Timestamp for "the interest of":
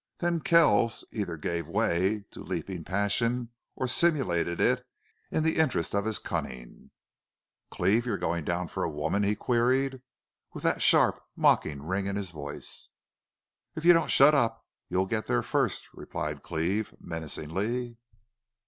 5.43-6.05